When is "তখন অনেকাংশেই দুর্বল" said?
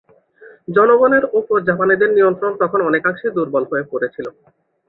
2.61-3.63